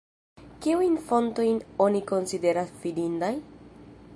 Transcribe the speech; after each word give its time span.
Kiujn 0.65 0.95
fontojn 1.09 1.59
oni 1.87 2.01
konsideras 2.13 2.73
fidindaj? 2.85 3.31